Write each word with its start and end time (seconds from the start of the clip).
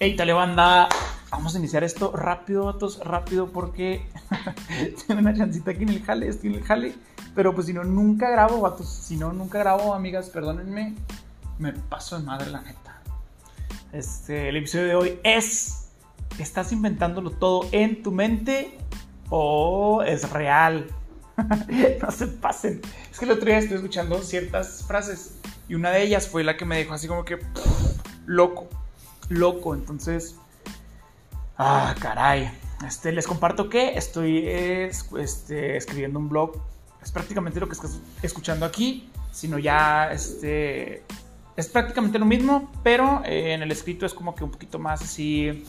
Hey, 0.00 0.14
tale 0.14 0.32
banda. 0.32 0.88
Vamos 1.32 1.56
a 1.56 1.58
iniciar 1.58 1.82
esto 1.82 2.12
rápido, 2.12 2.66
vatos, 2.66 3.00
rápido, 3.04 3.48
porque 3.48 4.06
tengo 5.08 5.20
una 5.20 5.34
chancita 5.34 5.72
aquí 5.72 5.82
en 5.82 5.88
el 5.88 6.04
jale, 6.04 6.28
estoy 6.28 6.50
en 6.50 6.56
el 6.56 6.62
jale. 6.62 6.94
Pero 7.34 7.52
pues 7.52 7.66
si 7.66 7.72
no, 7.72 7.82
nunca 7.82 8.30
grabo, 8.30 8.60
vatos. 8.60 8.88
Si 8.88 9.16
no, 9.16 9.32
nunca 9.32 9.58
grabo, 9.58 9.94
amigas, 9.94 10.30
perdónenme. 10.30 10.94
Me 11.58 11.72
paso 11.72 12.16
de 12.16 12.24
madre, 12.24 12.48
la 12.48 12.60
neta. 12.60 13.02
Este, 13.92 14.50
el 14.50 14.58
episodio 14.58 14.86
de 14.86 14.94
hoy 14.94 15.18
es: 15.24 15.88
¿Estás 16.38 16.70
inventándolo 16.70 17.32
todo 17.32 17.68
en 17.72 18.04
tu 18.04 18.12
mente 18.12 18.78
o 19.30 20.04
es 20.06 20.30
real? 20.30 20.86
no 22.00 22.10
se 22.12 22.28
pasen. 22.28 22.82
Es 23.10 23.18
que 23.18 23.24
el 23.24 23.32
otro 23.32 23.46
día 23.46 23.58
estoy 23.58 23.78
escuchando 23.78 24.22
ciertas 24.22 24.84
frases 24.86 25.40
y 25.68 25.74
una 25.74 25.90
de 25.90 26.04
ellas 26.04 26.28
fue 26.28 26.44
la 26.44 26.56
que 26.56 26.64
me 26.64 26.76
dejó 26.76 26.94
así 26.94 27.08
como 27.08 27.24
que 27.24 27.40
loco, 28.26 28.68
loco. 29.28 29.74
Entonces, 29.74 30.36
ah, 31.56 31.94
caray. 32.00 32.50
Este, 32.86 33.10
les 33.12 33.26
comparto 33.26 33.68
que 33.68 33.98
estoy 33.98 34.46
este, 34.46 35.76
escribiendo 35.76 36.18
un 36.18 36.28
blog. 36.28 36.56
Es 37.02 37.12
prácticamente 37.12 37.60
lo 37.60 37.66
que 37.66 37.74
estás 37.74 38.00
escuchando 38.22 38.64
aquí, 38.66 39.10
sino 39.32 39.58
ya 39.58 40.12
este, 40.12 41.02
es 41.56 41.66
prácticamente 41.68 42.20
lo 42.20 42.24
mismo, 42.24 42.72
pero 42.82 43.22
eh, 43.24 43.54
en 43.54 43.62
el 43.62 43.70
escrito 43.72 44.06
es 44.06 44.14
como 44.14 44.34
que 44.34 44.44
un 44.44 44.50
poquito 44.50 44.78
más 44.78 45.02
así, 45.02 45.66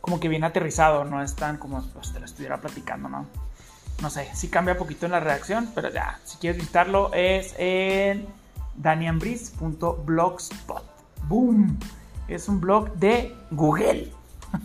como 0.00 0.18
que 0.20 0.28
bien 0.28 0.44
aterrizado, 0.44 1.04
no 1.04 1.20
es 1.22 1.34
tan 1.34 1.58
como 1.58 1.82
pues, 1.92 2.12
te 2.12 2.20
lo 2.20 2.24
estuviera 2.24 2.60
platicando, 2.60 3.08
¿no? 3.08 3.26
No 4.00 4.10
sé, 4.10 4.28
sí 4.34 4.48
cambia 4.48 4.74
un 4.74 4.78
poquito 4.78 5.06
en 5.06 5.12
la 5.12 5.20
redacción, 5.20 5.70
pero 5.74 5.90
ya, 5.90 6.20
si 6.24 6.36
quieres 6.38 6.58
visitarlo 6.58 7.12
es 7.14 7.54
en 7.58 8.26
daniambris.blogspot. 8.76 10.84
¡Boom! 11.28 11.78
Es 12.28 12.48
un 12.48 12.60
blog 12.60 12.92
de 12.94 13.36
Google. 13.50 14.12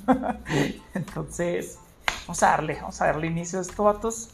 Entonces, 0.94 1.80
vamos 2.22 2.44
a 2.44 2.48
darle, 2.48 2.76
vamos 2.76 3.02
a 3.02 3.08
darle 3.08 3.28
inicio 3.28 3.60
a 3.60 3.62
esto, 3.62 3.84
vatos. 3.84 4.30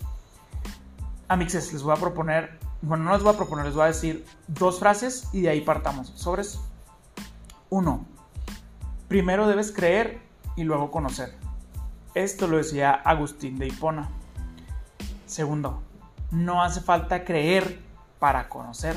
Amixes, 1.27 1.73
les 1.73 1.81
voy 1.81 1.93
a 1.93 1.99
proponer, 1.99 2.59
bueno, 2.81 3.05
no 3.05 3.13
les 3.13 3.23
voy 3.23 3.33
a 3.33 3.37
proponer, 3.37 3.65
les 3.65 3.73
voy 3.73 3.83
a 3.83 3.87
decir 3.87 4.25
dos 4.47 4.79
frases 4.79 5.27
y 5.33 5.41
de 5.41 5.49
ahí 5.49 5.61
partamos. 5.61 6.09
Sobres. 6.15 6.59
Uno, 7.69 8.05
primero 9.07 9.47
debes 9.47 9.71
creer 9.71 10.21
y 10.55 10.63
luego 10.63 10.91
conocer. 10.91 11.35
Esto 12.13 12.47
lo 12.47 12.57
decía 12.57 12.91
Agustín 12.91 13.57
de 13.57 13.67
Hipona. 13.67 14.09
Segundo, 15.25 15.81
no 16.31 16.61
hace 16.61 16.81
falta 16.81 17.25
creer 17.25 17.81
para 18.19 18.47
conocer. 18.49 18.95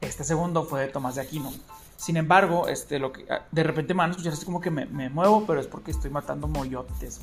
Este 0.00 0.24
segundo 0.24 0.64
fue 0.64 0.80
de 0.82 0.88
Tomás 0.88 1.14
de 1.14 1.22
Aquino. 1.22 1.52
Sin 1.96 2.16
embargo, 2.16 2.68
este, 2.68 2.98
lo 2.98 3.12
que, 3.12 3.26
de 3.50 3.62
repente 3.62 3.94
me 3.94 3.98
van 3.98 4.10
a 4.10 4.12
escuchar 4.12 4.34
así 4.34 4.44
como 4.44 4.60
que 4.60 4.70
me, 4.70 5.08
muevo, 5.08 5.44
pero 5.46 5.60
es 5.60 5.66
porque 5.66 5.90
estoy 5.90 6.10
matando 6.10 6.46
moyotes, 6.46 7.20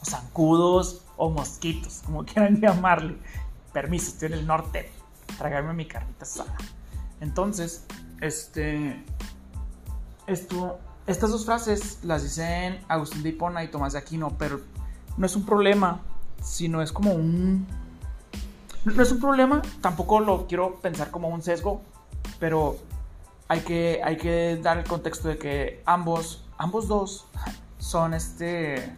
o 0.00 0.04
zancudos, 0.04 1.04
o 1.16 1.30
mosquitos, 1.30 2.02
como 2.04 2.24
quieran 2.26 2.60
llamarle. 2.60 3.16
Permiso, 3.72 4.10
estoy 4.10 4.28
en 4.28 4.34
el 4.34 4.46
norte. 4.46 4.90
Tragarme 5.36 5.72
mi 5.72 5.86
carnita 5.86 6.24
asada. 6.24 6.56
Entonces, 7.20 7.84
este, 8.20 9.04
esto, 10.26 10.78
estas 11.06 11.30
dos 11.30 11.44
frases 11.44 12.00
las 12.02 12.22
dicen 12.22 12.80
Agustín 12.88 13.22
de 13.22 13.30
Hipona 13.30 13.62
y 13.62 13.68
Tomás 13.68 13.92
de 13.92 14.00
Aquino, 14.00 14.36
pero 14.36 14.60
no 15.16 15.26
es 15.26 15.36
un 15.36 15.44
problema, 15.44 16.00
sino 16.42 16.82
es 16.82 16.92
como 16.92 17.12
un... 17.12 17.66
No 18.84 19.02
es 19.02 19.12
un 19.12 19.20
problema, 19.20 19.60
tampoco 19.80 20.20
lo 20.20 20.46
quiero 20.46 20.76
pensar 20.76 21.10
como 21.10 21.28
un 21.28 21.42
sesgo, 21.42 21.82
pero 22.38 22.78
hay 23.48 23.60
que, 23.60 24.00
hay 24.04 24.16
que 24.16 24.58
dar 24.62 24.78
el 24.78 24.84
contexto 24.84 25.28
de 25.28 25.38
que 25.38 25.82
ambos, 25.86 26.44
ambos 26.58 26.86
dos 26.86 27.26
son 27.78 28.14
este... 28.14 28.94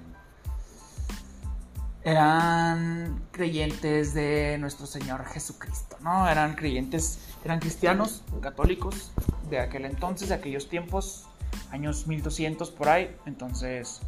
Eran 2.02 3.28
creyentes 3.30 4.14
de 4.14 4.56
nuestro 4.58 4.86
Señor 4.86 5.26
Jesucristo, 5.26 5.96
¿no? 6.00 6.26
Eran 6.28 6.54
creyentes, 6.54 7.20
eran 7.44 7.60
cristianos, 7.60 8.24
católicos 8.40 9.12
de 9.50 9.60
aquel 9.60 9.84
entonces, 9.84 10.30
de 10.30 10.34
aquellos 10.34 10.70
tiempos, 10.70 11.26
años 11.70 12.06
1200 12.06 12.70
por 12.70 12.88
ahí. 12.88 13.14
Entonces, 13.26 14.00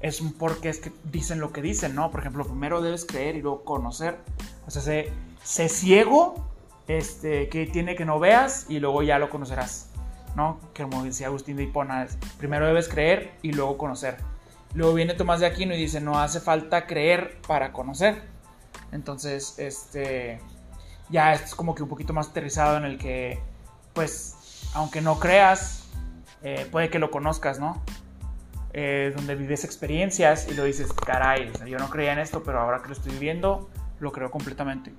es 0.00 0.22
un 0.22 0.32
porque 0.32 0.70
es 0.70 0.78
que 0.78 0.92
dicen 1.12 1.40
lo 1.40 1.52
que 1.52 1.60
dicen, 1.60 1.94
¿no? 1.94 2.10
Por 2.10 2.20
ejemplo, 2.20 2.46
primero 2.46 2.80
debes 2.80 3.04
creer 3.04 3.36
y 3.36 3.42
luego 3.42 3.64
conocer. 3.64 4.18
O 4.66 4.70
sea, 4.70 4.80
sé 4.80 5.68
ciego 5.68 6.53
este, 6.88 7.48
que 7.48 7.66
tiene 7.66 7.96
que 7.96 8.04
no 8.04 8.18
veas 8.18 8.66
y 8.68 8.78
luego 8.80 9.02
ya 9.02 9.18
lo 9.18 9.30
conocerás, 9.30 9.90
¿no? 10.36 10.60
Como 10.76 11.04
decía 11.04 11.28
Agustín 11.28 11.56
de 11.56 11.64
Hipona, 11.64 12.06
primero 12.38 12.66
debes 12.66 12.88
creer 12.88 13.32
y 13.42 13.52
luego 13.52 13.78
conocer. 13.78 14.16
Luego 14.74 14.94
viene 14.94 15.14
Tomás 15.14 15.40
de 15.40 15.46
Aquino 15.46 15.74
y 15.74 15.78
dice, 15.78 16.00
no 16.00 16.18
hace 16.18 16.40
falta 16.40 16.86
creer 16.86 17.40
para 17.46 17.72
conocer. 17.72 18.22
Entonces, 18.92 19.58
este, 19.58 20.40
ya 21.10 21.32
es 21.32 21.54
como 21.54 21.74
que 21.74 21.82
un 21.82 21.88
poquito 21.88 22.12
más 22.12 22.28
aterrizado 22.28 22.76
en 22.76 22.84
el 22.84 22.98
que, 22.98 23.40
pues, 23.92 24.68
aunque 24.74 25.00
no 25.00 25.18
creas, 25.20 25.88
eh, 26.42 26.66
puede 26.70 26.90
que 26.90 26.98
lo 26.98 27.10
conozcas, 27.10 27.60
¿no? 27.60 27.82
Eh, 28.72 29.12
donde 29.14 29.36
vives 29.36 29.64
experiencias 29.64 30.48
y 30.48 30.54
lo 30.54 30.64
dices, 30.64 30.92
caray, 30.92 31.52
yo 31.66 31.78
no 31.78 31.88
creía 31.88 32.12
en 32.12 32.18
esto, 32.18 32.42
pero 32.42 32.58
ahora 32.58 32.82
que 32.82 32.88
lo 32.88 32.94
estoy 32.94 33.12
viviendo, 33.12 33.70
lo 34.00 34.10
creo 34.10 34.32
completamente. 34.32 34.92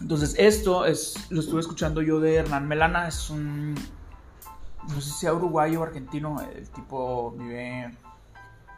Entonces, 0.00 0.34
esto 0.38 0.86
es, 0.86 1.30
lo 1.30 1.40
estuve 1.40 1.60
escuchando 1.60 2.02
yo 2.02 2.20
de 2.20 2.36
Hernán 2.36 2.68
Melana, 2.68 3.08
es 3.08 3.30
un, 3.30 3.74
no 4.88 5.00
sé 5.00 5.10
si 5.10 5.18
sea 5.18 5.34
uruguayo 5.34 5.80
o 5.80 5.82
argentino, 5.82 6.40
el 6.40 6.68
tipo 6.70 7.32
vive, 7.32 7.94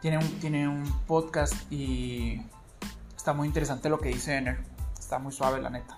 tiene 0.01 0.17
un, 0.17 0.27
tiene 0.39 0.67
un 0.67 0.83
podcast 1.07 1.53
y 1.71 2.41
está 3.15 3.33
muy 3.33 3.47
interesante 3.47 3.87
lo 3.87 3.99
que 3.99 4.09
dice 4.09 4.37
en 4.37 4.47
él, 4.47 4.57
está 4.97 5.19
muy 5.19 5.31
suave 5.31 5.61
la 5.61 5.69
neta. 5.69 5.97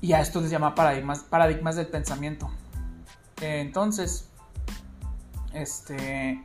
Y 0.00 0.12
a 0.12 0.20
esto 0.20 0.40
les 0.40 0.50
llama 0.50 0.74
paradigmas, 0.74 1.20
paradigmas 1.20 1.76
del 1.76 1.86
pensamiento. 1.86 2.50
Entonces, 3.40 4.28
este, 5.54 6.42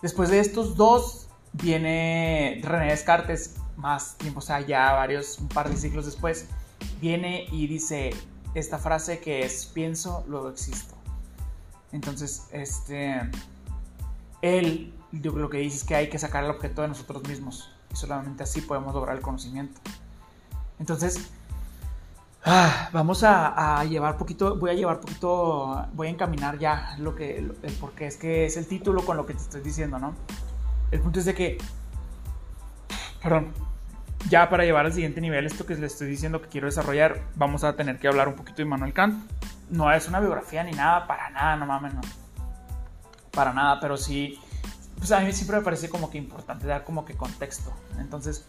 después 0.00 0.30
de 0.30 0.40
estos 0.40 0.76
dos, 0.76 1.28
viene 1.52 2.60
René 2.62 2.86
Descartes, 2.86 3.56
más 3.76 4.16
tiempo, 4.16 4.38
o 4.38 4.42
sea, 4.42 4.60
ya 4.60 4.92
varios, 4.92 5.38
un 5.38 5.48
par 5.48 5.68
de 5.68 5.76
siglos 5.76 6.06
después, 6.06 6.48
viene 7.00 7.46
y 7.50 7.66
dice 7.66 8.10
esta 8.54 8.78
frase 8.78 9.18
que 9.20 9.44
es 9.44 9.66
pienso, 9.66 10.24
luego 10.28 10.48
existo. 10.48 10.94
Entonces, 11.92 12.46
este, 12.52 13.20
él 14.42 14.92
lo 15.12 15.48
que 15.48 15.58
dice 15.58 15.76
es 15.76 15.84
que 15.84 15.94
hay 15.94 16.08
que 16.08 16.18
sacar 16.18 16.44
el 16.44 16.50
objeto 16.50 16.82
de 16.82 16.88
nosotros 16.88 17.22
mismos 17.28 17.70
y 17.92 17.96
solamente 17.96 18.42
así 18.42 18.60
podemos 18.60 18.94
lograr 18.94 19.16
el 19.16 19.22
conocimiento. 19.22 19.80
Entonces, 20.78 21.30
ah, 22.44 22.90
vamos 22.92 23.22
a, 23.22 23.84
llevar 23.84 24.16
poquito, 24.16 24.56
voy 24.56 24.70
a 24.70 24.74
llevar 24.74 25.00
poquito, 25.00 25.86
voy 25.94 26.08
a 26.08 26.10
encaminar 26.10 26.58
ya 26.58 26.96
lo 26.98 27.14
que, 27.14 27.52
porque 27.80 28.06
es 28.06 28.16
que 28.16 28.46
es 28.46 28.56
el 28.56 28.66
título 28.66 29.04
con 29.04 29.16
lo 29.16 29.24
que 29.24 29.34
te 29.34 29.40
estoy 29.40 29.60
diciendo, 29.60 29.98
¿no? 29.98 30.14
El 30.90 31.00
punto 31.00 31.20
es 31.20 31.24
de 31.24 31.34
que, 31.34 31.58
perdón, 33.22 33.52
ya 34.28 34.48
para 34.48 34.64
llevar 34.64 34.86
al 34.86 34.92
siguiente 34.92 35.20
nivel 35.20 35.46
esto 35.46 35.66
que 35.66 35.74
les 35.74 35.92
estoy 35.92 36.08
diciendo 36.08 36.40
que 36.40 36.48
quiero 36.48 36.66
desarrollar, 36.66 37.20
vamos 37.34 37.64
a 37.64 37.76
tener 37.76 37.98
que 37.98 38.08
hablar 38.08 38.28
un 38.28 38.34
poquito 38.34 38.56
de 38.58 38.64
Manuel 38.64 38.92
Kant. 38.92 39.30
No 39.70 39.90
es 39.92 40.08
una 40.08 40.20
biografía 40.20 40.62
ni 40.62 40.72
nada, 40.72 41.06
para 41.06 41.30
nada, 41.30 41.56
no 41.56 41.66
mames, 41.66 41.94
no. 41.94 42.00
Para 43.32 43.52
nada, 43.52 43.80
pero 43.80 43.96
sí, 43.96 44.38
pues 44.96 45.10
a 45.12 45.20
mí 45.20 45.32
siempre 45.32 45.58
me 45.58 45.62
parece 45.62 45.88
como 45.88 46.10
que 46.10 46.18
importante 46.18 46.66
dar 46.66 46.84
como 46.84 47.04
que 47.04 47.14
contexto. 47.14 47.72
Entonces, 47.98 48.46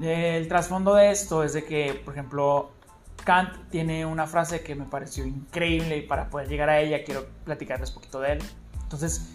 el 0.00 0.46
trasfondo 0.48 0.94
de 0.94 1.10
esto 1.10 1.42
es 1.42 1.52
de 1.52 1.64
que, 1.64 2.00
por 2.04 2.14
ejemplo, 2.14 2.72
Kant 3.24 3.70
tiene 3.70 4.06
una 4.06 4.26
frase 4.26 4.62
que 4.62 4.74
me 4.74 4.84
pareció 4.84 5.26
increíble 5.26 5.96
y 5.96 6.02
para 6.02 6.28
poder 6.30 6.48
llegar 6.48 6.68
a 6.68 6.80
ella 6.80 7.02
quiero 7.04 7.26
platicarles 7.44 7.90
un 7.90 7.96
poquito 7.96 8.20
de 8.20 8.32
él. 8.32 8.38
Entonces, 8.82 9.32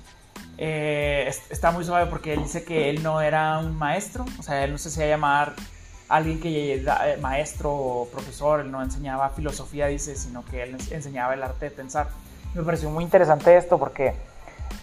eh, 0.58 1.32
está 1.50 1.72
muy 1.72 1.84
suave 1.84 2.10
porque 2.10 2.34
él 2.34 2.44
dice 2.44 2.64
que 2.64 2.90
él 2.90 3.04
no 3.04 3.22
era 3.22 3.58
un 3.60 3.78
maestro, 3.78 4.26
o 4.40 4.44
sea, 4.44 4.64
él 4.64 4.72
no 4.72 4.78
se 4.78 4.90
hacía 4.90 5.08
llamar 5.08 5.56
alguien 6.12 6.40
que 6.40 6.76
eh, 6.76 7.18
maestro 7.22 7.74
o 7.74 8.08
profesor, 8.10 8.60
él 8.60 8.72
no 8.72 8.82
enseñaba 8.82 9.30
filosofía, 9.30 9.88
dice, 9.88 10.16
sino 10.16 10.44
que 10.46 10.64
él 10.64 10.78
enseñaba 10.92 11.34
el 11.34 11.44
arte 11.44 11.66
de 11.66 11.72
pensar. 11.72 12.10
Me 12.54 12.64
pareció 12.64 12.90
muy 12.90 13.04
interesante 13.04 13.56
esto 13.56 13.80
porque 13.80 14.14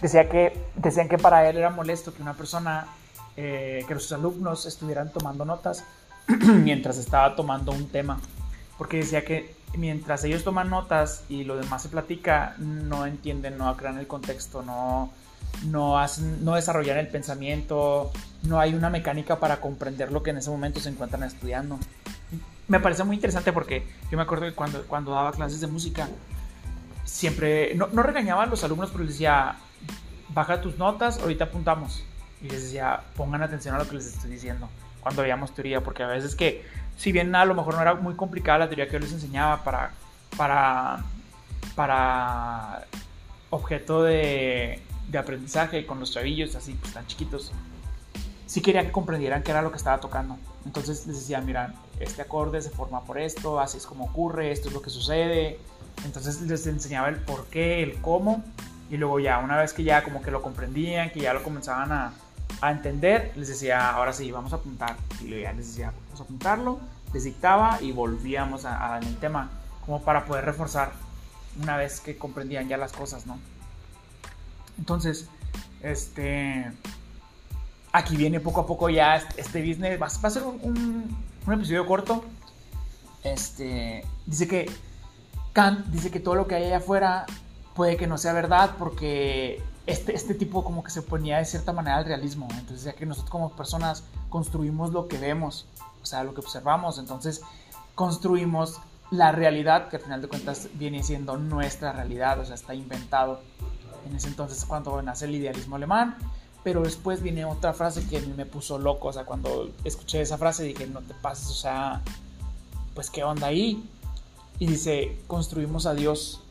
decía 0.01 0.27
que, 0.27 0.59
decían 0.75 1.07
que 1.07 1.17
para 1.17 1.47
él 1.47 1.57
era 1.57 1.69
molesto 1.69 2.13
que 2.13 2.21
una 2.21 2.33
persona, 2.33 2.87
eh, 3.37 3.85
que 3.87 3.93
sus 3.95 4.11
alumnos 4.11 4.65
estuvieran 4.65 5.13
tomando 5.13 5.45
notas 5.45 5.85
mientras 6.27 6.97
estaba 6.97 7.35
tomando 7.35 7.71
un 7.71 7.87
tema, 7.89 8.19
porque 8.77 8.97
decía 8.97 9.23
que 9.23 9.55
mientras 9.77 10.23
ellos 10.23 10.43
toman 10.43 10.69
notas 10.69 11.23
y 11.29 11.43
lo 11.43 11.57
demás 11.57 11.83
se 11.83 11.89
platica, 11.89 12.55
no 12.57 13.05
entienden, 13.05 13.57
no 13.57 13.75
crean 13.77 13.99
el 13.99 14.07
contexto, 14.07 14.63
no 14.63 15.11
no, 15.65 15.99
hacen, 15.99 16.43
no 16.43 16.55
desarrollan 16.55 16.97
el 16.97 17.07
pensamiento, 17.07 18.11
no 18.43 18.59
hay 18.59 18.73
una 18.73 18.89
mecánica 18.89 19.39
para 19.39 19.59
comprender 19.59 20.11
lo 20.11 20.23
que 20.23 20.31
en 20.31 20.37
ese 20.37 20.49
momento 20.49 20.79
se 20.79 20.89
encuentran 20.89 21.23
estudiando. 21.23 21.79
Me 22.67 22.79
parece 22.79 23.03
muy 23.03 23.15
interesante 23.15 23.51
porque 23.51 23.87
yo 24.11 24.17
me 24.17 24.23
acuerdo 24.23 24.45
que 24.45 24.53
cuando, 24.53 24.83
cuando 24.85 25.11
daba 25.11 25.31
clases 25.31 25.59
de 25.59 25.67
música, 25.67 26.07
siempre, 27.03 27.73
no, 27.75 27.87
no 27.91 28.03
regañaba 28.03 28.43
a 28.43 28.45
los 28.45 28.63
alumnos, 28.63 28.89
pero 28.91 29.03
les 29.03 29.13
decía, 29.13 29.55
baja 30.29 30.61
tus 30.61 30.77
notas, 30.77 31.19
ahorita 31.19 31.45
apuntamos. 31.45 32.03
Y 32.41 32.49
les 32.49 32.63
decía, 32.63 33.01
pongan 33.17 33.41
atención 33.41 33.75
a 33.75 33.79
lo 33.79 33.87
que 33.87 33.95
les 33.95 34.05
estoy 34.05 34.29
diciendo 34.31 34.69
cuando 35.01 35.21
veíamos 35.21 35.53
teoría, 35.53 35.81
porque 35.81 36.03
a 36.03 36.07
veces 36.07 36.35
que, 36.35 36.65
si 36.97 37.11
bien 37.11 37.33
a 37.35 37.45
lo 37.45 37.55
mejor 37.55 37.75
no 37.75 37.81
era 37.81 37.95
muy 37.95 38.15
complicada 38.15 38.59
la 38.59 38.67
teoría 38.67 38.87
que 38.87 38.93
yo 38.93 38.99
les 38.99 39.11
enseñaba 39.11 39.63
para, 39.63 39.91
para, 40.37 41.03
para 41.75 42.85
objeto 43.49 44.03
de, 44.03 44.81
de 45.09 45.17
aprendizaje 45.17 45.85
con 45.85 45.99
los 45.99 46.11
chavillos 46.13 46.55
así, 46.55 46.73
pues 46.73 46.93
tan 46.93 47.05
chiquitos, 47.07 47.51
sí 48.45 48.61
quería 48.61 48.85
que 48.85 48.91
comprendieran 48.91 49.43
qué 49.43 49.51
era 49.51 49.61
lo 49.61 49.71
que 49.71 49.77
estaba 49.77 49.99
tocando. 49.99 50.37
Entonces 50.65 51.05
les 51.07 51.17
decía, 51.17 51.41
mira, 51.41 51.73
este 51.99 52.21
acorde 52.21 52.61
se 52.61 52.69
forma 52.69 53.01
por 53.01 53.17
esto, 53.17 53.59
así 53.59 53.77
es 53.77 53.85
como 53.85 54.05
ocurre, 54.05 54.51
esto 54.51 54.69
es 54.69 54.73
lo 54.73 54.81
que 54.81 54.89
sucede. 54.89 55.59
Entonces 56.05 56.41
les 56.41 56.65
enseñaba 56.67 57.09
el 57.09 57.17
por 57.17 57.45
qué, 57.47 57.83
el 57.83 58.01
cómo, 58.01 58.43
y 58.89 58.97
luego 58.97 59.19
ya, 59.19 59.39
una 59.39 59.57
vez 59.57 59.73
que 59.73 59.83
ya 59.83 60.03
como 60.03 60.21
que 60.21 60.31
lo 60.31 60.41
comprendían, 60.41 61.11
que 61.11 61.19
ya 61.19 61.33
lo 61.33 61.43
comenzaban 61.43 61.91
a, 61.91 62.13
a 62.61 62.71
entender, 62.71 63.31
les 63.35 63.49
decía, 63.49 63.91
ahora 63.91 64.13
sí, 64.13 64.31
vamos 64.31 64.53
a 64.53 64.57
apuntar. 64.57 64.95
Y 65.21 65.41
ya 65.41 65.53
les 65.53 65.67
decía, 65.67 65.93
vamos 66.05 66.19
a 66.19 66.23
apuntarlo, 66.23 66.79
les 67.13 67.23
dictaba 67.23 67.79
y 67.81 67.91
volvíamos 67.91 68.65
a, 68.65 68.95
al 68.95 69.15
tema, 69.17 69.49
como 69.85 70.01
para 70.01 70.25
poder 70.25 70.45
reforzar 70.45 70.91
una 71.61 71.77
vez 71.77 71.99
que 71.99 72.17
comprendían 72.17 72.67
ya 72.67 72.77
las 72.77 72.93
cosas, 72.93 73.25
¿no? 73.25 73.39
Entonces, 74.79 75.27
este, 75.83 76.71
aquí 77.91 78.17
viene 78.17 78.39
poco 78.39 78.61
a 78.61 78.65
poco 78.65 78.89
ya 78.89 79.17
este 79.37 79.61
business, 79.61 80.01
va, 80.01 80.07
a 80.07 80.29
ser 80.29 80.43
un, 80.43 81.15
un, 81.45 81.53
episodio 81.53 81.85
corto. 81.85 82.23
Este, 83.23 84.03
dice 84.25 84.47
que 84.47 84.71
Kant 85.53 85.87
dice 85.87 86.09
que 86.09 86.19
todo 86.19 86.35
lo 86.35 86.47
que 86.47 86.55
hay 86.55 86.63
allá 86.63 86.77
afuera 86.77 87.25
puede 87.75 87.97
que 87.97 88.07
no 88.07 88.17
sea 88.17 88.33
verdad 88.33 88.71
porque 88.79 89.61
este, 89.85 90.15
este 90.15 90.33
tipo 90.33 90.63
como 90.63 90.83
que 90.83 90.91
se 90.91 91.01
ponía 91.01 91.37
de 91.37 91.45
cierta 91.45 91.73
manera 91.73 91.97
al 91.97 92.05
realismo. 92.05 92.47
Entonces, 92.51 92.83
ya 92.83 92.93
que 92.93 93.05
nosotros 93.05 93.29
como 93.29 93.51
personas 93.51 94.05
construimos 94.29 94.91
lo 94.93 95.07
que 95.07 95.17
vemos, 95.17 95.65
o 96.01 96.05
sea, 96.05 96.23
lo 96.23 96.33
que 96.33 96.39
observamos, 96.39 96.97
entonces 96.99 97.41
construimos 97.95 98.79
la 99.11 99.31
realidad 99.31 99.89
que 99.89 99.97
al 99.97 100.03
final 100.03 100.21
de 100.21 100.27
cuentas 100.27 100.69
viene 100.73 101.03
siendo 101.03 101.37
nuestra 101.37 101.91
realidad, 101.91 102.39
o 102.39 102.45
sea, 102.45 102.55
está 102.55 102.73
inventado. 102.75 103.41
En 104.07 104.15
ese 104.15 104.27
entonces 104.27 104.65
cuando 104.65 105.01
nace 105.01 105.25
el 105.25 105.35
idealismo 105.35 105.75
alemán, 105.75 106.15
pero 106.63 106.81
después 106.81 107.21
viene 107.21 107.45
otra 107.45 107.73
frase 107.73 108.05
que 108.07 108.19
me 108.21 108.45
puso 108.45 108.77
loco, 108.77 109.09
o 109.09 109.13
sea, 109.13 109.25
cuando 109.25 109.71
escuché 109.83 110.21
esa 110.21 110.37
frase 110.37 110.63
dije, 110.63 110.87
no 110.87 111.01
te 111.01 111.13
pases, 111.13 111.49
o 111.49 111.53
sea, 111.53 112.01
pues 112.93 113.09
qué 113.09 113.23
onda 113.23 113.47
ahí. 113.47 113.83
Y 114.59 114.67
dice, 114.67 115.17
construimos 115.27 115.85
a 115.85 115.93
Dios 115.93 116.41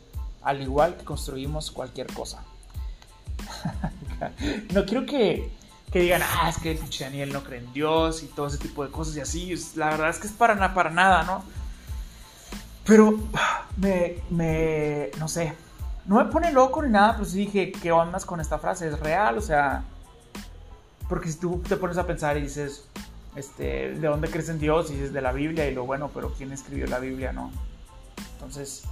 al 0.41 0.61
igual 0.61 0.97
que 0.97 1.05
construimos 1.05 1.69
cualquier 1.69 2.07
cosa. 2.07 2.43
no 4.73 4.85
quiero 4.85 5.05
que, 5.05 5.51
que, 5.91 5.99
digan, 5.99 6.21
ah, 6.23 6.49
es 6.49 6.57
que 6.57 6.71
el 6.71 6.79
Daniel 6.99 7.31
no 7.31 7.43
cree 7.43 7.59
en 7.59 7.71
Dios 7.73 8.23
y 8.23 8.27
todo 8.27 8.47
ese 8.47 8.57
tipo 8.57 8.83
de 8.83 8.91
cosas 8.91 9.15
y 9.15 9.21
así. 9.21 9.53
La 9.75 9.89
verdad 9.89 10.09
es 10.09 10.17
que 10.17 10.27
es 10.27 10.33
para, 10.33 10.73
para 10.73 10.89
nada, 10.89 11.23
¿no? 11.23 11.43
Pero 12.85 13.19
me, 13.77 14.15
me, 14.31 15.11
no 15.19 15.27
sé, 15.27 15.53
no 16.05 16.15
me 16.15 16.25
pone 16.25 16.51
loco 16.51 16.81
ni 16.81 16.89
nada, 16.89 17.13
pero 17.13 17.25
sí 17.25 17.39
dije, 17.39 17.71
¿qué 17.71 17.91
ondas 17.91 18.25
con 18.25 18.39
esta 18.39 18.59
frase? 18.59 18.87
¿Es 18.87 18.99
real? 18.99 19.37
O 19.37 19.41
sea, 19.41 19.83
porque 21.07 21.31
si 21.31 21.39
tú 21.39 21.61
te 21.67 21.77
pones 21.77 21.97
a 21.97 22.05
pensar 22.05 22.37
y 22.37 22.41
dices, 22.41 22.85
este, 23.35 23.93
¿de 23.93 24.07
dónde 24.07 24.29
crees 24.29 24.49
en 24.49 24.59
Dios? 24.59 24.89
Y 24.89 24.93
dices 24.93 25.13
de 25.13 25.21
la 25.21 25.31
Biblia 25.31 25.69
y 25.69 25.73
lo 25.73 25.85
bueno, 25.85 26.09
pero 26.13 26.33
¿quién 26.37 26.51
escribió 26.51 26.87
la 26.87 26.99
Biblia? 26.99 27.31
No. 27.31 27.51
Entonces, 28.33 28.83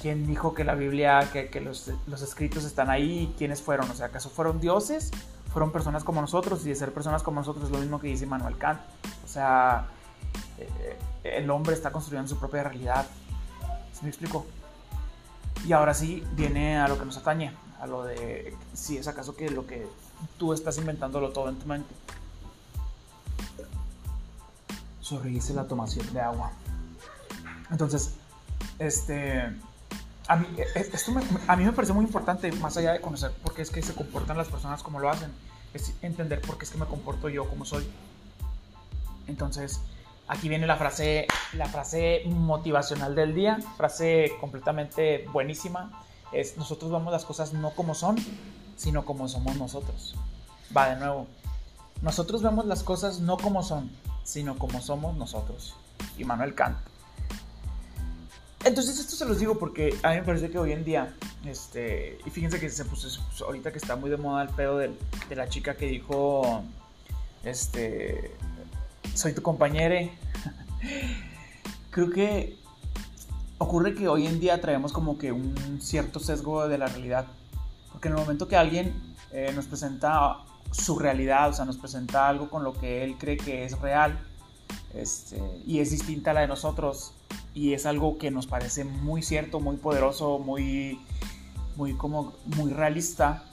¿quién 0.00 0.26
dijo 0.26 0.54
que 0.54 0.64
la 0.64 0.74
Biblia, 0.74 1.28
que, 1.32 1.48
que 1.48 1.60
los, 1.60 1.88
escritos 2.22 2.64
están 2.64 2.90
ahí? 2.90 3.34
¿Quiénes 3.38 3.62
fueron? 3.62 3.90
O 3.90 3.94
sea, 3.94 4.06
¿acaso 4.06 4.30
fueron 4.30 4.60
dioses? 4.60 5.10
¿Fueron 5.52 5.72
personas 5.72 6.04
como 6.04 6.20
nosotros? 6.20 6.64
Y 6.64 6.70
de 6.70 6.74
ser 6.74 6.92
personas 6.92 7.22
como 7.22 7.40
nosotros 7.40 7.66
es 7.66 7.70
lo 7.70 7.78
mismo 7.78 8.00
que 8.00 8.08
dice 8.08 8.26
Manuel 8.26 8.56
Kant. 8.56 8.80
O 9.24 9.28
sea, 9.28 9.86
eh, 10.58 10.96
el 11.24 11.50
hombre 11.50 11.74
está 11.74 11.92
construyendo 11.92 12.28
su 12.28 12.38
propia 12.38 12.64
realidad. 12.64 13.06
¿Se 13.92 14.02
me 14.02 14.08
explico? 14.08 14.46
Y 15.64 15.72
ahora 15.72 15.94
sí 15.94 16.24
viene 16.34 16.78
a 16.78 16.88
lo 16.88 16.98
que 16.98 17.04
nos 17.04 17.16
atañe, 17.16 17.52
a 17.80 17.86
lo 17.86 18.04
de 18.04 18.54
si 18.72 18.96
es 18.98 19.06
acaso 19.06 19.36
que 19.36 19.50
lo 19.50 19.66
que 19.66 19.86
tú 20.38 20.52
estás 20.52 20.78
inventándolo 20.78 21.30
todo 21.30 21.48
en 21.48 21.56
tu 21.56 21.66
mente. 21.66 21.94
Sorry, 25.00 25.40
la 25.54 25.66
tomación 25.66 26.12
de 26.12 26.20
agua. 26.20 26.52
Entonces, 27.70 28.14
este, 28.78 29.52
a 30.28 30.36
mí, 30.36 30.46
e, 30.56 30.80
e, 30.80 31.10
me, 31.10 31.22
a 31.46 31.56
mí 31.56 31.64
me 31.64 31.72
parece 31.72 31.92
muy 31.92 32.04
importante, 32.04 32.50
más 32.52 32.76
allá 32.76 32.92
de 32.92 33.00
conocer 33.00 33.32
por 33.32 33.54
qué 33.54 33.62
es 33.62 33.70
que 33.70 33.82
se 33.82 33.94
comportan 33.94 34.36
las 34.36 34.48
personas 34.48 34.82
como 34.82 35.00
lo 35.00 35.10
hacen, 35.10 35.30
es 35.74 35.92
entender 36.02 36.40
por 36.40 36.58
qué 36.58 36.64
es 36.64 36.70
que 36.70 36.78
me 36.78 36.86
comporto 36.86 37.28
yo 37.28 37.48
como 37.48 37.64
soy. 37.64 37.86
Entonces, 39.26 39.80
aquí 40.28 40.48
viene 40.48 40.66
la 40.66 40.76
frase, 40.76 41.26
la 41.54 41.66
frase 41.66 42.22
motivacional 42.26 43.14
del 43.14 43.34
día, 43.34 43.58
frase 43.76 44.32
completamente 44.40 45.26
buenísima, 45.32 46.04
es 46.32 46.56
nosotros 46.56 46.90
vemos 46.90 47.12
las 47.12 47.24
cosas 47.24 47.52
no 47.52 47.70
como 47.70 47.94
son, 47.94 48.16
sino 48.76 49.04
como 49.04 49.28
somos 49.28 49.56
nosotros. 49.56 50.14
Va 50.74 50.90
de 50.90 50.96
nuevo. 50.96 51.26
Nosotros 52.00 52.42
vemos 52.42 52.66
las 52.66 52.82
cosas 52.82 53.20
no 53.20 53.36
como 53.36 53.62
son, 53.62 53.90
sino 54.24 54.58
como 54.58 54.80
somos 54.80 55.16
nosotros. 55.16 55.76
Immanuel 56.18 56.54
Kant. 56.54 56.78
Entonces 58.64 58.98
esto 59.00 59.16
se 59.16 59.24
los 59.24 59.40
digo 59.40 59.58
porque 59.58 59.96
a 60.02 60.10
mí 60.10 60.16
me 60.16 60.22
parece 60.22 60.48
que 60.48 60.58
hoy 60.58 60.72
en 60.72 60.84
día, 60.84 61.14
este, 61.44 62.18
y 62.24 62.30
fíjense 62.30 62.60
que 62.60 62.70
se 62.70 62.84
puso, 62.84 63.20
ahorita 63.44 63.72
que 63.72 63.78
está 63.78 63.96
muy 63.96 64.08
de 64.08 64.16
moda 64.16 64.42
el 64.42 64.50
pedo 64.50 64.78
de, 64.78 64.92
de 65.28 65.36
la 65.36 65.48
chica 65.48 65.76
que 65.76 65.86
dijo, 65.86 66.62
este, 67.42 68.36
soy 69.14 69.34
tu 69.34 69.42
compañere. 69.42 70.12
Creo 71.90 72.10
que 72.10 72.58
ocurre 73.58 73.94
que 73.94 74.08
hoy 74.08 74.26
en 74.26 74.40
día 74.40 74.60
traemos 74.60 74.92
como 74.92 75.18
que 75.18 75.32
un 75.32 75.80
cierto 75.80 76.20
sesgo 76.20 76.68
de 76.68 76.78
la 76.78 76.86
realidad. 76.86 77.26
Porque 77.92 78.08
en 78.08 78.14
el 78.14 78.20
momento 78.20 78.48
que 78.48 78.56
alguien 78.56 78.94
eh, 79.30 79.52
nos 79.54 79.66
presenta 79.66 80.38
su 80.70 80.98
realidad, 80.98 81.50
o 81.50 81.52
sea, 81.52 81.64
nos 81.64 81.76
presenta 81.76 82.28
algo 82.28 82.48
con 82.50 82.64
lo 82.64 82.72
que 82.72 83.04
él 83.04 83.16
cree 83.18 83.36
que 83.36 83.64
es 83.64 83.78
real, 83.80 84.18
este, 84.94 85.40
y 85.66 85.80
es 85.80 85.90
distinta 85.90 86.30
a 86.30 86.34
la 86.34 86.40
de 86.40 86.48
nosotros, 86.48 87.14
y 87.54 87.74
es 87.74 87.86
algo 87.86 88.18
que 88.18 88.30
nos 88.30 88.46
parece 88.46 88.84
muy 88.84 89.22
cierto, 89.22 89.60
muy 89.60 89.76
poderoso, 89.76 90.38
muy, 90.38 91.00
muy, 91.76 91.94
como, 91.94 92.32
muy 92.56 92.72
realista, 92.72 93.44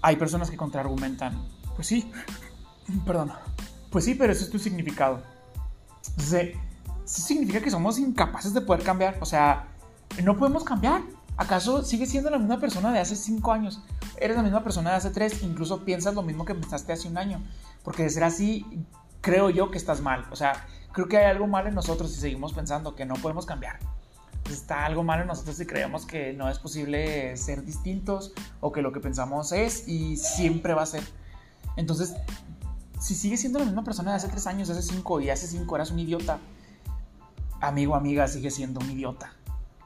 hay 0.00 0.16
personas 0.16 0.50
que 0.50 0.56
contraargumentan, 0.56 1.36
pues 1.74 1.88
sí, 1.88 2.10
perdón, 3.04 3.32
pues 3.90 4.04
sí, 4.04 4.14
pero 4.14 4.32
eso 4.32 4.44
es 4.44 4.50
tu 4.50 4.58
significado. 4.58 5.22
Entonces, 6.10 6.56
eso 7.04 7.22
significa 7.22 7.60
que 7.60 7.70
somos 7.70 7.98
incapaces 7.98 8.52
de 8.52 8.60
poder 8.60 8.82
cambiar, 8.82 9.18
o 9.20 9.26
sea, 9.26 9.68
no 10.22 10.36
podemos 10.36 10.64
cambiar. 10.64 11.02
¿Acaso 11.36 11.84
sigues 11.84 12.10
siendo 12.10 12.30
la 12.30 12.38
misma 12.38 12.58
persona 12.58 12.90
de 12.92 12.98
hace 12.98 13.14
cinco 13.14 13.52
años? 13.52 13.82
Eres 14.18 14.36
la 14.36 14.42
misma 14.42 14.64
persona 14.64 14.90
de 14.90 14.96
hace 14.96 15.10
tres, 15.10 15.42
incluso 15.42 15.84
piensas 15.84 16.14
lo 16.14 16.22
mismo 16.22 16.46
que 16.46 16.54
pensaste 16.54 16.92
hace 16.92 17.08
un 17.08 17.18
año. 17.18 17.42
Porque 17.84 18.04
de 18.04 18.10
ser 18.10 18.24
así, 18.24 18.64
creo 19.20 19.50
yo 19.50 19.70
que 19.70 19.76
estás 19.76 20.00
mal. 20.00 20.24
O 20.30 20.36
sea, 20.36 20.66
creo 20.92 21.08
que 21.08 21.18
hay 21.18 21.26
algo 21.26 21.46
mal 21.46 21.66
en 21.66 21.74
nosotros 21.74 22.10
si 22.10 22.20
seguimos 22.20 22.54
pensando 22.54 22.94
que 22.94 23.04
no 23.04 23.14
podemos 23.14 23.44
cambiar. 23.44 23.78
Está 24.50 24.86
algo 24.86 25.02
mal 25.02 25.20
en 25.20 25.26
nosotros 25.26 25.56
si 25.56 25.66
creemos 25.66 26.06
que 26.06 26.32
no 26.32 26.48
es 26.48 26.58
posible 26.58 27.36
ser 27.36 27.64
distintos 27.64 28.32
o 28.60 28.72
que 28.72 28.80
lo 28.80 28.92
que 28.92 29.00
pensamos 29.00 29.52
es 29.52 29.86
y 29.86 30.16
siempre 30.16 30.72
va 30.72 30.82
a 30.82 30.86
ser. 30.86 31.02
Entonces, 31.76 32.14
si 32.98 33.14
sigues 33.14 33.40
siendo 33.40 33.58
la 33.58 33.64
misma 33.64 33.84
persona 33.84 34.10
de 34.10 34.16
hace 34.16 34.28
tres 34.28 34.46
años, 34.46 34.70
hace 34.70 34.82
cinco 34.82 35.20
y 35.20 35.30
hace 35.30 35.46
cinco 35.46 35.76
eras 35.76 35.90
un 35.90 35.98
idiota, 35.98 36.38
amigo, 37.60 37.94
amiga, 37.94 38.26
sigue 38.28 38.50
siendo 38.50 38.80
un 38.80 38.90
idiota. 38.90 39.32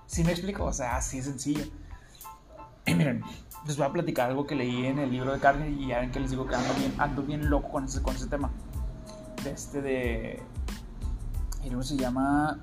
¿Sí 0.07 0.25
me 0.25 0.33
explico? 0.33 0.65
O 0.65 0.73
sea, 0.73 0.97
así 0.97 1.19
es 1.19 1.25
sencillo. 1.25 1.65
Y 2.87 2.95
miren, 2.95 3.23
les 3.67 3.77
voy 3.77 3.87
a 3.87 3.93
platicar 3.93 4.31
algo 4.31 4.47
que 4.47 4.55
leí 4.55 4.87
en 4.87 4.99
el 4.99 5.11
libro 5.11 5.33
de 5.33 5.39
Carnegie 5.39 5.85
y 5.85 5.89
ya 5.89 6.01
ven 6.01 6.11
que 6.11 6.19
les 6.19 6.31
digo 6.31 6.47
que 6.47 6.55
ando 6.55 6.73
bien, 6.75 6.95
ando 6.99 7.23
bien 7.23 7.51
loco 7.51 7.69
con 7.71 7.85
ese, 7.85 8.03
con 8.03 8.17
ese 8.17 8.27
tema. 8.27 8.51
De 9.45 9.51
este 9.51 9.83
de... 9.83 10.43
Libro 11.63 11.83
se 11.83 11.97
llama 11.97 12.59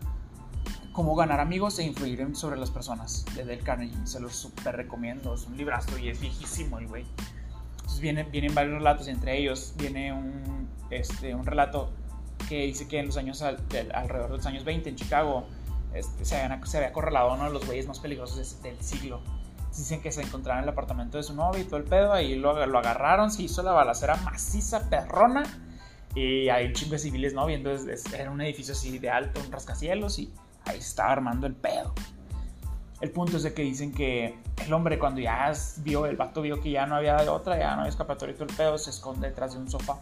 Cómo 0.92 1.16
ganar 1.16 1.40
amigos 1.40 1.78
e 1.78 1.84
influir 1.84 2.36
sobre 2.36 2.58
las 2.58 2.72
personas, 2.72 3.26
de 3.36 3.46
Dale 3.46 3.60
Carnegie. 3.60 4.08
Se 4.08 4.20
los 4.20 4.36
super 4.36 4.76
recomiendo. 4.76 5.36
Es 5.36 5.46
un 5.46 5.56
librazo 5.56 5.98
y 6.00 6.10
es 6.10 6.20
viejísimo 6.20 6.80
el 6.80 6.88
güey. 6.88 7.06
Entonces 7.98 8.16
vienen, 8.16 8.32
vienen 8.32 8.54
varios 8.54 8.76
relatos, 8.76 9.08
entre 9.08 9.40
ellos 9.40 9.74
viene 9.76 10.14
un, 10.14 10.70
este, 10.92 11.34
un 11.34 11.46
relato 11.46 11.90
que 12.48 12.66
dice 12.66 12.88
que 12.88 13.00
en 13.00 13.08
los 13.08 13.18
años, 13.18 13.42
alrededor 13.42 14.30
de 14.30 14.38
los 14.38 14.46
años 14.46 14.64
20 14.66 14.90
en 14.90 14.96
Chicago, 14.96 15.48
este, 15.96 16.24
se, 16.24 16.36
había 16.36 16.94
correlado 16.94 17.34
uno 17.34 17.46
de 17.46 17.50
los 17.52 17.66
güeyes 17.66 17.88
más 17.88 18.00
peligrosos 18.00 18.62
del 18.62 18.80
siglo. 18.82 19.22
Dicen 19.76 20.02
que 20.02 20.12
se 20.12 20.22
encontraba 20.22 20.60
en 20.60 20.64
el 20.64 20.70
apartamento 20.70 21.18
de 21.18 21.24
su 21.24 21.34
novio 21.34 21.62
y 21.62 21.64
todo 21.64 21.78
el 21.78 21.86
pedo, 21.86 22.14
ahí 22.14 22.36
lo, 22.36 22.66
lo 22.68 22.78
agarraron, 22.78 23.32
se 23.32 23.42
hizo 23.44 23.64
la 23.64 23.72
balacera 23.72 24.16
maciza, 24.18 24.90
perrona, 24.90 25.44
y 26.14 26.50
hay 26.50 26.68
un 26.68 26.74
chingo 26.74 26.92
de 26.92 27.00
civiles, 27.00 27.34
¿no? 27.34 27.48
Viendo, 27.48 27.72
era 27.72 28.30
un 28.30 28.42
edificio 28.42 28.74
así 28.74 29.00
de 29.00 29.10
alto, 29.10 29.42
un 29.44 29.52
rascacielos, 29.52 30.20
y 30.20 30.32
ahí 30.66 30.78
estaba 30.78 31.12
armando 31.14 31.48
el 31.48 31.56
pedo. 31.56 31.96
El 33.00 33.12
punto 33.12 33.38
es 33.38 33.44
de 33.44 33.54
que 33.54 33.62
dicen 33.62 33.94
que 33.94 34.40
el 34.66 34.74
hombre 34.74 34.98
cuando 34.98 35.22
ya 35.22 35.52
vio, 35.78 36.06
el 36.06 36.18
vato 36.18 36.42
vio 36.42 36.60
que 36.60 36.72
ya 36.72 36.86
no 36.86 36.96
había 36.96 37.32
otra, 37.32 37.58
ya 37.58 37.76
no 37.76 37.82
había 37.82 37.90
escapatoria 37.90 38.34
y 38.34 38.38
todo 38.38 38.50
el 38.50 38.56
pedo, 38.56 38.78
se 38.78 38.90
esconde 38.90 39.30
detrás 39.30 39.54
de 39.54 39.60
un 39.60 39.70
sofá. 39.70 40.00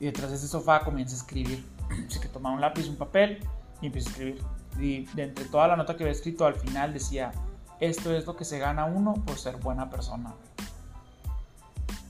Y 0.00 0.06
detrás 0.06 0.30
de 0.30 0.36
ese 0.36 0.48
sofá 0.48 0.80
comienza 0.80 1.14
a 1.14 1.18
escribir. 1.18 1.64
Así 2.08 2.18
que 2.18 2.28
toma 2.28 2.50
un 2.50 2.60
lápiz, 2.60 2.88
un 2.88 2.96
papel 2.96 3.38
y 3.80 3.86
empieza 3.86 4.08
a 4.08 4.12
escribir. 4.12 4.42
Y 4.78 5.04
de 5.14 5.22
entre 5.22 5.44
toda 5.44 5.68
la 5.68 5.76
nota 5.76 5.96
que 5.96 6.02
había 6.02 6.12
escrito, 6.12 6.44
al 6.44 6.56
final 6.56 6.92
decía, 6.92 7.30
esto 7.78 8.14
es 8.14 8.26
lo 8.26 8.36
que 8.36 8.44
se 8.44 8.58
gana 8.58 8.84
uno 8.84 9.14
por 9.26 9.38
ser 9.38 9.56
buena 9.58 9.90
persona. 9.90 10.34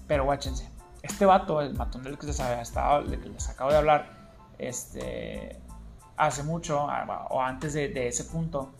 Pero 0.06 0.25
guáchense, 0.25 0.68
este 1.02 1.26
vato, 1.26 1.61
el 1.61 1.75
matón 1.75 2.02
del 2.02 2.18
que 2.18 2.26
les, 2.26 2.38
estado, 2.38 3.04
que 3.04 3.28
les 3.28 3.49
acabo 3.49 3.70
de 3.70 3.76
hablar, 3.76 4.32
este, 4.58 5.58
hace 6.16 6.42
mucho, 6.42 6.88
ah, 6.88 7.26
o 7.30 7.42
antes 7.42 7.72
de, 7.72 8.06
ese 8.06 8.25
punto, 8.25 8.70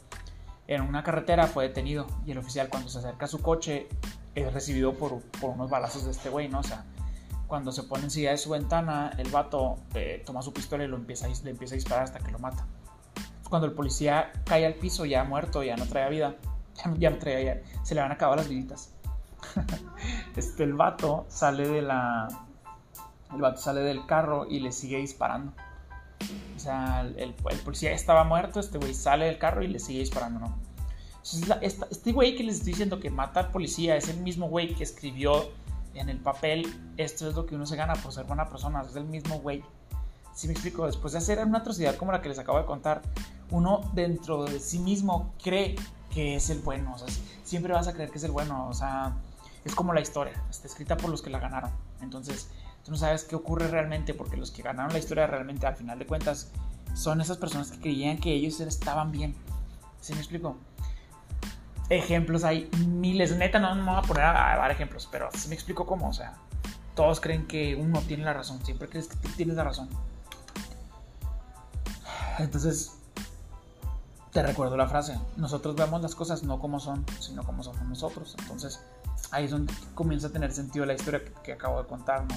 en 0.75 0.83
una 0.83 1.02
carretera 1.02 1.47
fue 1.47 1.69
detenido 1.69 2.07
y 2.26 2.33
el 2.33 2.38
oficial 2.38 2.69
cuando 2.69 2.88
se 2.88 2.99
acerca 2.99 3.26
a 3.26 3.29
su 3.29 3.41
coche 3.41 3.88
es 4.35 4.52
recibido 4.52 4.95
por, 4.95 5.23
unos 5.43 5.71
balazos 5.71 6.05
de 6.05 6.11
este 6.11 6.31
güey, 6.31 6.49
¿no? 6.49 6.61
O 6.61 6.62
cuando 7.47 7.71
se 7.71 7.83
pone 7.83 8.05
encima 8.05 8.31
de 8.31 8.38
su 8.38 8.50
ventana, 8.50 9.11
el 9.19 9.29
vato 9.31 9.76
eh, 9.95 10.23
toma 10.25 10.41
su 10.41 10.52
pistola 10.52 10.85
y 10.85 10.88
lo 10.88 10.97
empieza, 10.97 11.29
le 11.29 11.50
empieza 11.50 11.75
a 11.75 11.76
disparar 11.76 12.05
hasta 12.05 12.19
que 12.19 12.31
lo 12.31 12.38
mata. 12.38 12.67
Cuando 13.49 13.67
el 13.67 13.75
policía 13.75 14.33
cae 14.47 14.64
al 14.64 14.75
piso 14.75 15.05
ya 15.05 15.25
muerto, 15.25 15.62
ya 15.62 15.76
no 15.76 15.87
trae 15.87 16.09
vida, 16.09 16.37
ya, 16.99 17.11
no 17.11 17.19
trae, 17.19 17.45
ya, 17.45 17.85
se 17.85 17.95
le 17.95 18.00
van 18.00 18.11
a 18.11 18.14
acabar 18.14 18.38
las 18.38 18.49
viditas. 18.49 18.95
este, 20.37 20.64
el 20.64 20.73
vato 20.73 21.26
sale 21.29 21.69
de 21.69 21.83
la. 21.83 22.29
El 23.35 23.41
vato 23.41 23.61
sale 23.61 23.81
del 23.81 24.07
carro 24.07 24.47
y 24.49 24.61
le 24.61 24.73
sigue 24.73 24.99
disparando. 24.99 25.52
O 26.57 26.59
sea, 26.59 27.09
el, 27.17 27.35
policía 27.35 27.93
estaba 27.93 28.25
muerto, 28.25 28.61
este 28.61 28.79
güey 28.79 28.95
sale 28.95 29.26
del 29.26 29.38
carro 29.38 29.62
y 29.62 29.69
le 29.69 29.79
sigue 29.79 30.00
disparando, 30.00 30.55
este 31.61 32.12
güey 32.12 32.37
que 32.37 32.43
les 32.43 32.57
estoy 32.57 32.73
diciendo 32.73 32.99
que 32.99 33.11
mata 33.11 33.41
al 33.41 33.50
policía 33.50 33.97
es 33.97 34.09
el 34.09 34.19
mismo 34.19 34.49
güey 34.49 34.75
que 34.75 34.83
escribió 34.83 35.50
en 35.95 36.09
el 36.09 36.19
papel, 36.19 36.67
esto 36.97 37.29
es 37.29 37.35
lo 37.35 37.47
que 37.47 37.55
uno 37.55 37.67
se 37.67 37.76
gana 37.76 37.95
por 37.95 38.12
ser 38.12 38.25
buena 38.25 38.49
persona, 38.49 38.83
es 38.83 38.97
el 38.97 39.05
mismo 39.05 39.38
güey. 39.41 39.62
Si 40.35 40.47
me 40.47 40.55
explico, 40.55 40.87
después 40.87 41.12
de 41.12 41.19
hacer 41.19 41.38
una 41.45 41.59
atrocidad 41.59 41.97
como 41.97 42.12
la 42.12 42.23
que 42.23 42.29
les 42.29 42.38
acabo 42.38 42.59
de 42.59 42.64
contar, 42.64 43.02
uno 43.50 43.83
dentro 43.93 44.45
de 44.45 44.59
sí 44.61 44.79
mismo 44.79 45.35
cree 45.43 45.76
que 46.12 46.37
es 46.37 46.50
el 46.50 46.61
bueno, 46.61 46.95
o 46.95 46.99
sea, 46.99 47.09
siempre 47.45 47.73
vas 47.73 47.87
a 47.87 47.93
creer 47.93 48.11
que 48.11 48.19
es 48.19 48.25
el 48.25 48.31
bueno, 48.31 48.69
o 48.69 48.73
sea, 48.73 49.14
es 49.64 49.75
como 49.75 49.93
la 49.93 50.00
historia, 50.00 50.43
está 50.50 50.67
escrita 50.67 50.97
por 50.97 51.11
los 51.11 51.23
que 51.23 51.31
la 51.31 51.38
ganaron. 51.38 51.71
Entonces, 52.00 52.49
tú 52.85 52.91
no 52.91 52.97
sabes 52.97 53.25
qué 53.25 53.37
ocurre 53.37 53.69
realmente 53.69 54.15
porque 54.15 54.37
los 54.37 54.51
que 54.51 54.62
ganaron 54.62 54.93
la 54.93 54.99
historia 54.99 55.27
realmente 55.27 55.67
al 55.67 55.77
final 55.77 55.99
de 55.99 56.07
cuentas 56.07 56.51
son 56.95 57.21
esas 57.21 57.39
personas 57.39 57.71
que 57.71 57.81
creían 57.81 58.19
que 58.19 58.33
ellos 58.33 58.61
estaban 58.61 59.12
bien. 59.12 59.35
¿Sí 60.01 60.12
me 60.15 60.21
explico? 60.21 60.57
Ejemplos 61.89 62.45
hay 62.45 62.69
miles, 62.87 63.37
neta 63.37 63.59
no 63.59 63.75
me 63.75 63.83
voy 63.83 63.99
a 63.99 64.03
poner 64.03 64.25
a, 64.25 64.57
dar 64.57 64.71
ejemplos, 64.71 65.09
pero 65.11 65.29
sí 65.35 65.49
me 65.49 65.55
explico 65.55 65.87
cómo, 65.87 66.09
o 66.09 66.12
sea, 66.12 66.35
todos 66.95 67.21
creen 67.21 67.47
que 67.47 67.77
uno 67.77 68.01
tiene 68.01 68.25
la 68.25 68.33
razón, 68.33 68.65
siempre 68.65 68.89
crees 68.89 69.09
que 69.09 69.17
tú 69.17 69.29
tienes 69.37 69.57
la 69.57 69.65
razón. 69.65 69.89
Entonces, 72.39 72.99
te 74.33 74.43
recuerdo 74.43 74.77
la 74.77 74.89
frase, 74.89 75.19
nosotros 75.37 75.77
vemos 75.77 76.01
las 76.01 76.15
cosas 76.15 76.43
no 76.43 76.59
como 76.59 76.81
son, 76.81 77.05
sino 77.21 77.45
como 77.45 77.62
somos 77.62 77.83
nosotros. 77.83 78.35
Entonces, 78.39 78.81
ahí 79.31 79.45
es 79.45 79.51
donde 79.51 79.73
comienza 79.95 80.29
a 80.29 80.31
tener 80.31 80.53
sentido 80.53 80.87
la 80.87 80.95
historia 80.95 81.21
que, 81.43 81.53
acabo 81.53 81.83
de 81.83 81.87
contar, 81.87 82.25
¿no? 82.25 82.35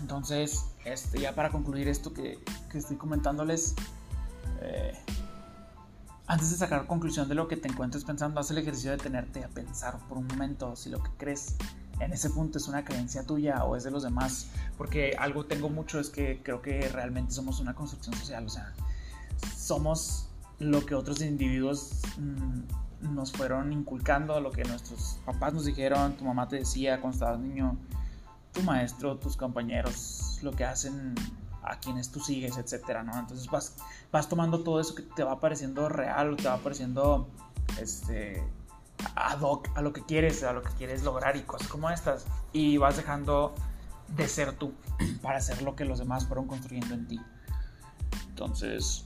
Entonces, 0.00 0.66
este, 0.84 1.20
ya 1.20 1.34
para 1.34 1.50
concluir 1.50 1.88
esto 1.88 2.12
que, 2.12 2.38
que 2.70 2.78
estoy 2.78 2.96
comentándoles, 2.96 3.74
eh, 4.60 4.92
antes 6.26 6.50
de 6.50 6.56
sacar 6.56 6.86
conclusión 6.86 7.28
de 7.28 7.34
lo 7.34 7.48
que 7.48 7.56
te 7.56 7.68
encuentres 7.68 8.04
pensando, 8.04 8.40
haz 8.40 8.50
el 8.50 8.58
ejercicio 8.58 8.90
de 8.90 8.98
tenerte 8.98 9.44
a 9.44 9.48
pensar 9.48 9.98
por 10.08 10.18
un 10.18 10.26
momento 10.26 10.76
si 10.76 10.90
lo 10.90 11.02
que 11.02 11.10
crees 11.16 11.56
en 12.00 12.12
ese 12.12 12.30
punto 12.30 12.58
es 12.58 12.68
una 12.68 12.84
creencia 12.84 13.24
tuya 13.24 13.64
o 13.64 13.76
es 13.76 13.84
de 13.84 13.90
los 13.90 14.02
demás. 14.02 14.50
Porque 14.76 15.16
algo 15.18 15.46
tengo 15.46 15.68
mucho 15.68 15.98
es 15.98 16.10
que 16.10 16.40
creo 16.42 16.62
que 16.62 16.88
realmente 16.88 17.32
somos 17.32 17.60
una 17.60 17.74
construcción 17.74 18.14
social, 18.14 18.46
o 18.46 18.50
sea, 18.50 18.72
somos 19.56 20.28
lo 20.58 20.84
que 20.84 20.94
otros 20.94 21.20
individuos... 21.22 22.02
Mm, 22.18 22.88
nos 23.00 23.32
fueron 23.32 23.72
inculcando 23.72 24.40
lo 24.40 24.50
que 24.50 24.64
nuestros 24.64 25.18
papás 25.24 25.54
nos 25.54 25.64
dijeron, 25.64 26.16
tu 26.16 26.24
mamá 26.24 26.48
te 26.48 26.56
decía 26.56 27.00
cuando 27.00 27.14
estabas 27.14 27.40
niño, 27.40 27.76
tu 28.58 28.64
maestro, 28.64 29.16
tus 29.16 29.36
compañeros, 29.36 30.38
lo 30.42 30.52
que 30.52 30.64
hacen 30.64 31.14
a 31.62 31.78
quienes 31.78 32.10
tú 32.10 32.20
sigues, 32.20 32.56
etcétera, 32.56 33.02
¿no? 33.02 33.16
Entonces 33.18 33.48
vas, 33.48 33.76
vas 34.10 34.28
tomando 34.28 34.62
todo 34.62 34.80
eso 34.80 34.94
que 34.94 35.02
te 35.02 35.22
va 35.22 35.38
pareciendo 35.38 35.88
real, 35.88 36.32
o 36.32 36.36
te 36.36 36.48
va 36.48 36.56
pareciendo 36.58 37.28
este, 37.80 38.42
ad 39.14 39.40
hoc 39.40 39.68
a 39.76 39.82
lo 39.82 39.92
que 39.92 40.02
quieres, 40.02 40.42
a 40.42 40.52
lo 40.52 40.62
que 40.62 40.70
quieres 40.70 41.02
lograr 41.02 41.36
y 41.36 41.42
cosas 41.42 41.68
como 41.68 41.90
estas, 41.90 42.26
y 42.52 42.78
vas 42.78 42.96
dejando 42.96 43.54
de 44.16 44.26
ser 44.26 44.54
tú 44.54 44.72
para 45.22 45.40
ser 45.40 45.62
lo 45.62 45.76
que 45.76 45.84
los 45.84 45.98
demás 45.98 46.26
fueron 46.26 46.46
construyendo 46.46 46.94
en 46.94 47.06
ti. 47.06 47.20
Entonces, 48.30 49.04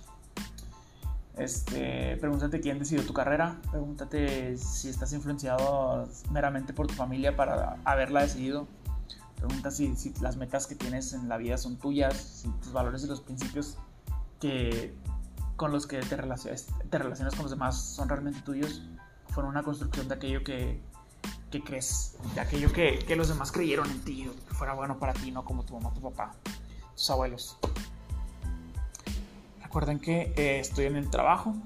este, 1.37 2.17
pregúntate 2.19 2.61
quién 2.61 2.79
decidió 2.79 3.05
tu 3.05 3.13
carrera, 3.13 3.61
pregúntate 3.71 4.57
si 4.57 4.89
estás 4.89 5.13
influenciado 5.13 6.09
meramente 6.31 6.73
por 6.73 6.87
tu 6.87 6.95
familia 6.95 7.37
para 7.37 7.77
haberla 7.85 8.23
decidido. 8.23 8.67
Pregunta 9.43 9.73
si, 9.73 9.97
si 9.97 10.15
las 10.21 10.37
metas 10.37 10.69
que 10.69 10.77
tienes 10.77 11.15
en 11.15 11.29
la 11.29 11.37
vida 11.37 11.59
son 11.59 11.77
tuyas, 11.77 12.17
si 12.17 12.49
tus 12.61 12.73
valores 12.73 13.03
y 13.03 13.09
los 13.09 13.21
principios 13.21 13.77
que, 14.39 14.95
con 15.57 15.73
los 15.73 15.89
que 15.89 15.99
te 15.99 16.17
relacionas, 16.17 16.69
te 16.89 16.97
relacionas 16.97 17.35
con 17.35 17.43
los 17.43 17.51
demás 17.51 17.77
son 17.77 18.09
realmente 18.09 18.41
tuyos, 18.43 18.83
fueron 19.31 19.51
una 19.51 19.65
construcción 19.65 20.07
de 20.07 20.15
aquello 20.15 20.45
que, 20.45 20.81
que 21.51 21.61
crees, 21.61 22.17
de 22.37 22.41
aquello 22.41 22.73
que, 22.73 23.01
que, 23.01 23.17
los 23.17 23.31
demás 23.31 23.51
creyeron 23.51 23.91
en 23.91 24.01
ti, 24.05 24.31
que 24.49 24.55
fuera 24.55 24.75
bueno 24.75 25.01
para 25.01 25.13
ti, 25.13 25.33
no 25.33 25.45
como 25.45 25.65
tu 25.65 25.75
mamá, 25.75 25.93
tu 25.93 26.01
papá, 26.01 26.37
tus 26.95 27.11
abuelos. 27.11 27.59
Recuerden 29.61 29.99
que 29.99 30.33
eh, 30.37 30.61
estoy 30.61 30.85
en 30.85 30.95
el 30.95 31.11
trabajo, 31.11 31.57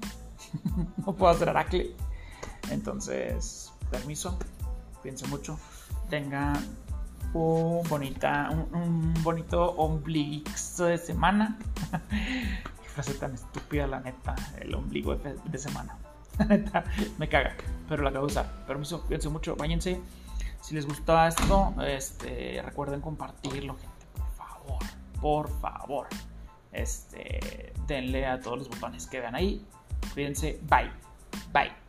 no 1.05 1.13
puedo 1.13 1.31
hacer 1.31 1.47
aracle. 1.47 1.95
Entonces, 2.71 3.71
permiso, 3.91 4.35
pienso 5.03 5.27
mucho. 5.27 5.59
Tengan 6.09 6.57
un, 7.37 7.87
bonita, 7.87 8.49
un, 8.51 9.13
bonito 9.23 9.71
ombliguito 9.71 10.85
de 10.85 10.97
semana. 10.97 11.57
Frase 12.93 13.13
tan 13.15 13.33
estúpida, 13.33 13.87
la 13.87 13.99
neta, 13.99 14.35
el 14.59 14.73
ombligo 14.73 15.15
de, 15.15 15.57
semana. 15.57 15.97
Neta, 16.49 16.83
me 17.17 17.29
caga, 17.29 17.55
pero 17.87 18.03
la 18.03 18.09
acabo 18.09 18.25
de 18.25 18.31
usar. 18.31 18.65
Permiso, 18.65 19.05
pienso 19.07 19.29
mucho, 19.29 19.55
váyanse. 19.55 19.99
Si 20.61 20.73
les 20.73 20.85
gusta 20.85 21.27
esto, 21.27 21.73
este, 21.85 22.61
recuerden 22.63 23.01
compartirlo, 23.01 23.75
gente, 23.75 24.05
por 24.15 24.31
favor, 24.35 24.83
por 25.21 25.59
favor 25.59 26.07
este, 26.71 27.73
denle 27.87 28.25
a 28.25 28.39
todos 28.39 28.59
los 28.59 28.69
botones 28.69 29.07
que 29.07 29.19
vean 29.19 29.35
ahí. 29.35 29.65
Cuídense. 30.13 30.59
Bye. 30.69 30.91
Bye. 31.51 31.86